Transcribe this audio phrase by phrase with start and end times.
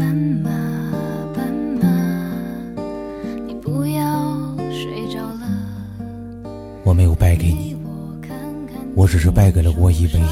[0.00, 0.50] 斑马，
[1.34, 1.86] 斑马，
[3.46, 5.46] 你不要睡着了。
[6.84, 7.76] 我没有败给你，
[8.94, 10.22] 我只是败给了我以为，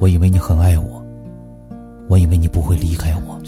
[0.00, 1.04] 我以为你很爱我，
[2.08, 3.38] 我以为你不会离开我，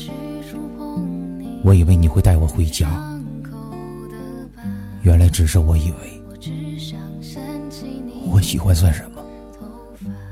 [1.64, 2.90] 我以为你会带我回家，
[5.00, 6.22] 原来只是我以为。
[8.30, 9.22] 我喜欢算什么？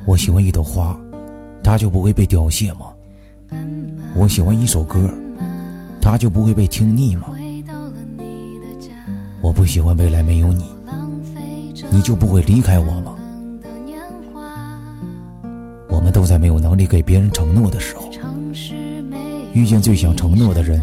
[0.05, 0.95] 我喜欢一朵花，
[1.63, 2.94] 它就不会被凋谢吗？
[4.17, 5.11] 我喜欢一首歌，
[6.01, 7.29] 它就不会被听腻吗？
[9.43, 10.65] 我不喜欢未来没有你，
[11.91, 13.17] 你就不会离开我吗？
[15.89, 18.09] 我们都在没有能力给别人承诺的时候，
[19.53, 20.81] 遇见最想承诺的人，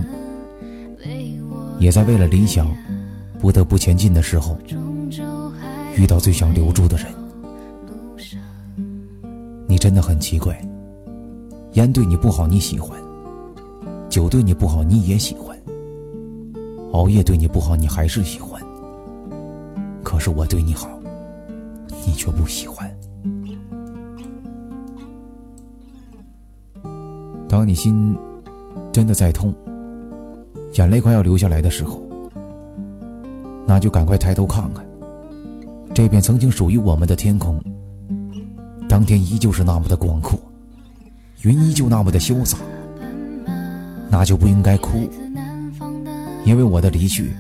[1.80, 2.68] 也在为了理想
[3.40, 4.58] 不得不前进的时候，
[5.96, 7.08] 遇到最想留住的人。
[9.68, 10.60] 你真的很奇怪，
[11.74, 13.01] 烟对你不好你喜欢，
[14.12, 15.58] 酒对你不好你也喜欢，
[16.92, 18.62] 熬夜对你不好你还是喜欢，
[20.04, 20.90] 可是我对你好，
[22.06, 22.94] 你却不喜欢。
[27.48, 28.14] 当你心
[28.92, 29.56] 真的在痛，
[30.74, 32.04] 眼泪快要流下来的时候，
[33.66, 34.86] 那就赶快抬头看看，
[35.94, 37.64] 这片曾经属于我们的天空，
[38.90, 40.38] 当天依旧是那么的广阔，
[41.44, 42.58] 云依旧那么的潇洒，
[44.12, 45.10] 那就不应该哭，
[46.44, 47.32] 因为我的离去，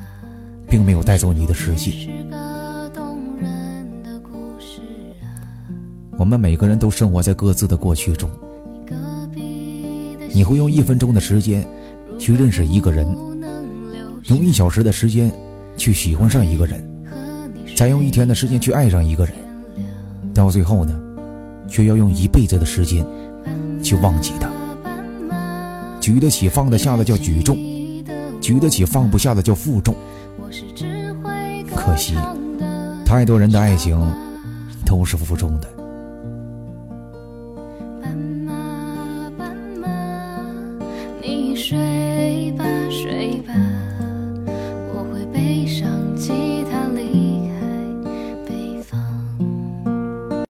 [0.69, 2.09] 并没有带走你的世界。
[6.17, 8.29] 我们每个人都生活在各自的过去中。
[10.33, 11.67] 你会用一分钟的时间
[12.17, 13.05] 去认识一个人，
[14.29, 15.29] 用一小时的时间
[15.75, 16.81] 去喜欢上一个人，
[17.75, 19.35] 再用一天的时间去爱上一个人，
[20.33, 20.97] 到最后呢，
[21.67, 23.05] 却要用一辈子的时间
[23.83, 24.49] 去忘记他。
[26.01, 27.55] 举得起放得下的叫举重，
[28.41, 29.95] 举得起放不下的叫负重。
[31.75, 32.15] 可惜，
[33.05, 33.95] 太多人的爱情
[34.83, 35.69] 都是负重的。
[41.21, 42.65] 你睡吧。